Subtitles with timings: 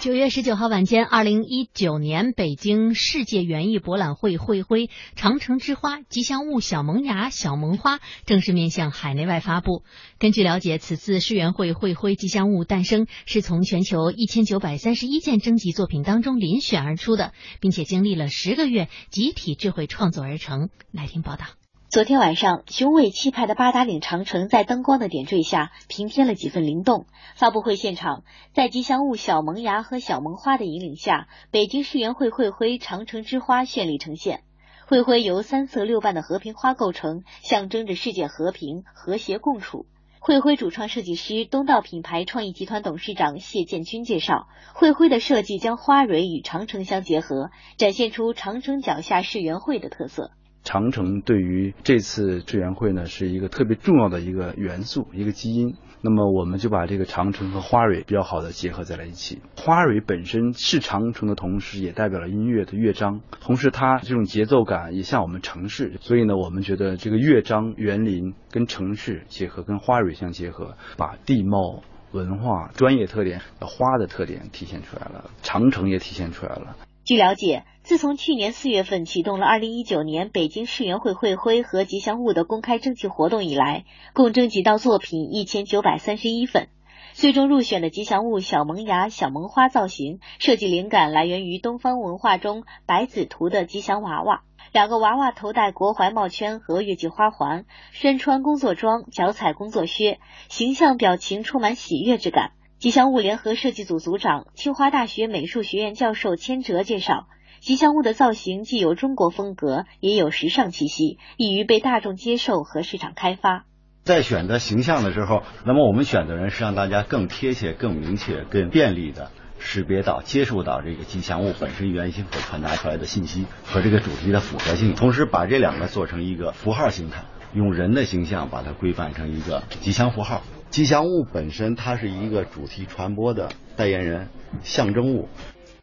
[0.00, 9.84] 九月十九号晚间，二零一九年北京世界园艺博览会会徽“长城之花”吉祥物小萌芽、小萌花正式面向海内外发布。
[10.18, 20.70] 根据了解，此次世园会会徽吉祥物诞生是从全球一千九百三十一件征集作品当中遴选而出的，并且经历了十个月集体智慧创作而成。
[20.92, 21.44] 来听报道。
[21.90, 27.06] 昨天晚上，雄伟气派的八达岭长城在灯光的点缀下，平添了几分灵动。
[27.34, 28.22] 发布会现场，
[28.52, 34.44] 在吉祥物小萌芽和小萌花的引领下，北京世园会会徽“长城之花”绚丽呈现。
[34.86, 39.86] 会徽由三色六瓣的和平花构成，象征着世界和平、和谐共处。
[40.20, 50.30] 会徽主创设计师东道品牌创意集团董事长谢建军介绍，会徽的设计将花蕊与长城相结合，展现出长城脚下世园会的特色。
[50.62, 55.74] 长城对于这次志愿会呢，是一个特别重要的一个元素，一个基因。
[56.02, 59.42] 那么我们就把这个长城和花蕊比较好的结合在了一起。
[59.56, 65.98] 花蕊本身是长城的同时，也代表了音乐的乐章，同时它这种节奏感也像我们城市。
[66.00, 76.76] 所以呢，我们觉得这个乐章、园林跟城市结合，跟花蕊相结合，把地貌、文化、专业特点、花的特点体现出来了，长城也体现出来了。
[77.10, 86.68] 据了解，自从去年四月份启动了二零一九年北京世园会会徽和吉祥物的公开征集活动以来，共征集到作品一千九百三十一份。
[87.12, 102.52] 最终入选的吉祥物小萌芽、小萌花造型设计灵感来源于东方文化中百子图的吉祥娃娃，两个娃娃头戴国怀帽圈和月季花环，身穿工作装，脚踩工作靴，形象表情充满喜悦之感。
[102.80, 107.26] 吉祥物联合设计组组长、清华大学美术学院教授千哲介绍，
[107.60, 113.66] 吉祥物的造型既有中国风格，也有时尚气息，易于被大众接受和市场开发。
[114.02, 130.40] 在选择形象的时候，那么我们选的人是让大家更贴切、更明确、更便利的识别到、接受到这个吉祥物本身原型所传达出来的信息和这个主题的符合性，同时把这两个做成一个符号形态，用人的形象把它规范成一个吉祥符号。
[130.70, 134.28] 吉祥物本身，它是一个主题传播的代言人、
[134.62, 135.28] 象征物。